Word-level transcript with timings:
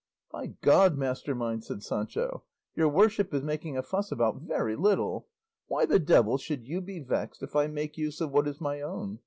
"By 0.31 0.55
God, 0.61 0.97
master 0.97 1.35
mine," 1.35 1.61
said 1.61 1.83
Sancho, 1.83 2.41
"your 2.75 2.89
worship 2.89 3.31
is 3.35 3.43
making 3.43 3.77
a 3.77 3.83
fuss 3.83 4.11
about 4.11 4.41
very 4.41 4.75
little. 4.75 5.27
Why 5.67 5.85
the 5.85 5.99
devil 5.99 6.39
should 6.39 6.65
you 6.67 6.81
be 6.81 6.97
vexed 6.99 7.43
if 7.43 7.55
I 7.55 7.67
make 7.67 7.99
use 7.99 8.19
of 8.19 8.31
what 8.31 8.47
is 8.47 8.59
my 8.59 8.81
own? 8.81 9.19